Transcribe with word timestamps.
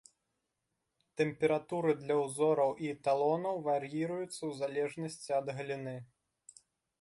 Тэмпературы 1.19 1.91
для 1.99 2.15
узораў 2.21 2.71
і 2.85 2.89
эталонаў 2.95 3.55
вар'іруюцца 3.69 4.31
ў 4.31 4.51
залежнасці 4.63 5.29
ад 5.43 5.47
галіны. 5.61 5.95